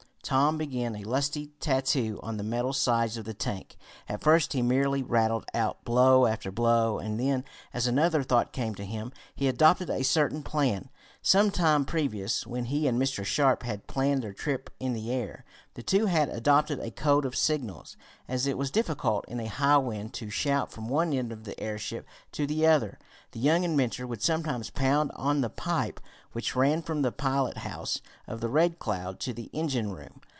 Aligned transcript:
Tom 0.23 0.57
began 0.57 0.95
a 0.95 1.03
lusty 1.03 1.47
tattoo 1.59 2.17
on 2.23 2.37
the 2.37 2.43
metal 2.43 2.71
sides 2.71 3.17
of 3.17 3.25
the 3.25 3.33
tank. 3.33 3.75
At 4.07 4.21
first 4.21 4.53
he 4.53 4.61
merely 4.61 5.03
rattled 5.03 5.45
out 5.53 5.83
blow 5.83 6.25
after 6.25 6.51
blow, 6.51 6.99
and 6.99 7.19
then, 7.19 7.43
as 7.73 7.85
another 7.85 8.23
thought 8.23 8.53
came 8.53 8.73
to 8.75 8.85
him, 8.85 9.11
he 9.35 9.49
adopted 9.49 9.89
a 9.89 10.03
certain 10.05 10.41
plan. 10.41 10.89
Some 11.23 11.51
time 11.51 11.85
previous, 11.85 12.47
when 12.47 12.65
he 12.65 12.87
and 12.87 12.99
Mr. 12.99 13.23
Sharp 13.25 13.61
had 13.63 13.85
planned 13.87 14.23
their 14.23 14.33
trip 14.33 14.71
in 14.79 14.93
the 14.93 15.11
air, 15.11 15.43
the 15.75 15.83
two 15.83 16.07
had 16.07 16.29
adopted 16.29 16.79
a 16.79 16.89
code 16.91 17.25
of 17.25 17.35
signals. 17.35 17.95
As 18.27 18.47
it 18.47 18.57
was 18.57 18.71
difficult 18.71 19.25
in 19.27 19.39
a 19.39 19.47
high 19.47 19.77
wind 19.77 20.13
to 20.15 20.29
shout 20.31 20.71
from 20.71 20.87
one 20.87 21.13
end 21.13 21.31
of 21.31 21.43
the 21.43 21.59
airship 21.59 22.07
to 22.31 22.47
the 22.47 22.65
other, 22.65 22.97
the 23.33 23.39
young 23.39 23.63
inventor 23.63 24.07
would 24.07 24.21
sometimes 24.23 24.69
pound 24.69 25.11
on 25.15 25.41
the 25.41 25.49
pipe 25.49 25.99
which 26.31 26.55
ran 26.55 26.81
from 26.81 27.01
the 27.03 27.11
pilot 27.11 27.57
house 27.57 28.01
of 28.25 28.41
the 28.41 28.49
Red 28.49 28.79
Cloud 28.79 29.19
to 29.19 29.33
the 29.33 29.49
engine 29.53 29.91
room. 29.91 30.21